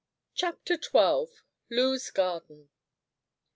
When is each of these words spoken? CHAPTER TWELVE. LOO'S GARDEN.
CHAPTER 0.33 0.77
TWELVE. 0.77 1.29
LOO'S 1.69 2.09
GARDEN. 2.09 2.69